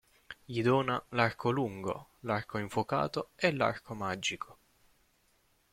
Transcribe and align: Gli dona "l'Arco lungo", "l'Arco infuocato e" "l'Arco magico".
Gli 0.45 0.63
dona 0.63 0.99
"l'Arco 1.09 1.51
lungo", 1.51 2.07
"l'Arco 2.21 2.57
infuocato 2.57 3.29
e" 3.35 3.51
"l'Arco 3.53 3.93
magico". 3.93 4.57